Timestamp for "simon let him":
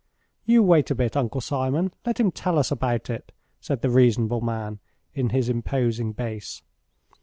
1.41-2.31